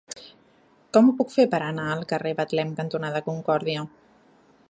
Com 0.97 1.09
ho 1.09 1.13
puc 1.19 1.33
fer 1.33 1.45
per 1.51 1.59
anar 1.65 1.85
al 1.97 2.01
carrer 2.13 2.33
Betlem 2.41 2.73
cantonada 2.81 3.23
Concòrdia? 3.31 3.85